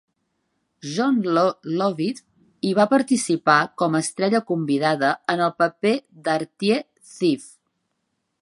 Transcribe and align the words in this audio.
Jon 0.93 1.19
Lovitz 1.81 2.23
hi 2.69 2.73
va 2.81 2.87
participar 2.95 3.59
com 3.83 3.99
a 3.99 4.03
estrella 4.07 4.43
convidada 4.51 5.15
en 5.35 5.47
el 5.49 5.55
paper 5.63 5.95
de 6.27 6.37
Artie 6.41 6.83
Ziff. 7.17 7.51